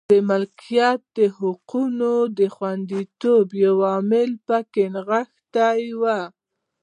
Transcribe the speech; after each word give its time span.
د 0.11 0.13
ملکیت 0.29 1.11
حقونو 1.37 2.13
د 2.37 2.39
خوندیتوب 2.55 3.47
یو 3.63 3.75
لامل 3.83 4.31
په 4.47 4.57
کې 4.71 4.83
نغښتې 4.93 5.75
وې. 6.01 6.19